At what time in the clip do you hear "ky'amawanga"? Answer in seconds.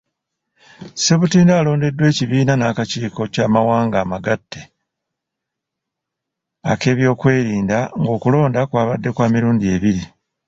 3.33-3.97